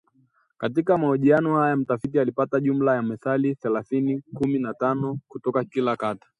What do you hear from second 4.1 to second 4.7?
kumi